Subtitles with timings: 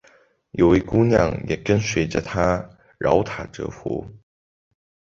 [0.53, 2.67] 有位姑娘也跟随着他
[2.97, 4.03] 饶塔祈福。